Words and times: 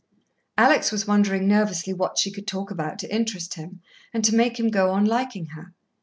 Alex 0.57 0.91
was 0.91 1.05
wondering 1.05 1.47
nervously 1.47 1.93
what 1.93 2.17
she 2.17 2.31
could 2.31 2.47
talk 2.47 2.71
about 2.71 2.97
to 2.97 3.15
interest 3.15 3.53
him, 3.53 3.81
and 4.11 4.25
to 4.25 4.33
make 4.33 4.59
him 4.59 4.69
go 4.69 4.89
on 4.89 5.05
liking 5.05 5.45
her. 5.53 5.75